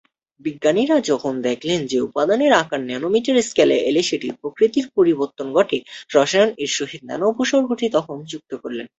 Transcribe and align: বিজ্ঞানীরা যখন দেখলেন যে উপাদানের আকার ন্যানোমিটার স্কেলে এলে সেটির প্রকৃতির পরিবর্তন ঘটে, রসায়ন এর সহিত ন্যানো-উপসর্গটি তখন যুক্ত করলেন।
বিজ্ঞানীরা 0.41 0.97
যখন 1.01 1.33
দেখলেন 1.41 1.79
যে 1.87 1.97
উপাদানের 2.01 2.51
আকার 2.53 2.81
ন্যানোমিটার 2.81 3.37
স্কেলে 3.41 3.77
এলে 3.89 4.01
সেটির 4.01 4.33
প্রকৃতির 4.41 4.85
পরিবর্তন 4.97 5.47
ঘটে, 5.53 5.77
রসায়ন 6.11 6.49
এর 6.57 6.71
সহিত 6.77 7.01
ন্যানো-উপসর্গটি 7.03 7.85
তখন 7.89 8.17
যুক্ত 8.31 8.51
করলেন। 8.63 8.87